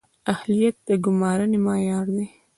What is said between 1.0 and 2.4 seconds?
ګمارنې معیار دی